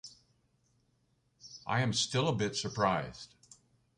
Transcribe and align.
I 1.67 1.81
am 1.81 1.93
still 1.93 2.27
a 2.27 2.33
bit 2.33 2.55
surprised. 2.55 3.35